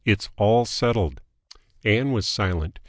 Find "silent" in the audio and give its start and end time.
2.25-2.79